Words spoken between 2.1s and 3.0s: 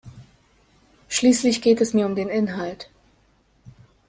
den Inhalt.